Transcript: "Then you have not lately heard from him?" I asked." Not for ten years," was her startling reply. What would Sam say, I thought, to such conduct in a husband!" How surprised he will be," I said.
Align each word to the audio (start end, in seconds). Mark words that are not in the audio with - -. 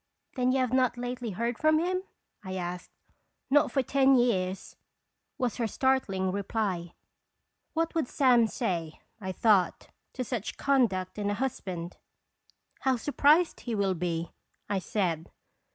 "Then 0.35 0.51
you 0.51 0.57
have 0.57 0.73
not 0.73 0.97
lately 0.97 1.29
heard 1.29 1.59
from 1.59 1.77
him?" 1.77 2.01
I 2.43 2.55
asked." 2.55 2.89
Not 3.51 3.71
for 3.71 3.83
ten 3.83 4.15
years," 4.15 4.75
was 5.37 5.57
her 5.57 5.67
startling 5.67 6.31
reply. 6.31 6.95
What 7.73 7.93
would 7.93 8.07
Sam 8.07 8.47
say, 8.47 8.99
I 9.19 9.31
thought, 9.31 9.89
to 10.13 10.23
such 10.23 10.57
conduct 10.57 11.19
in 11.19 11.29
a 11.29 11.35
husband!" 11.35 11.97
How 12.79 12.95
surprised 12.95 13.59
he 13.59 13.75
will 13.75 13.93
be," 13.93 14.31
I 14.67 14.79
said. 14.79 15.29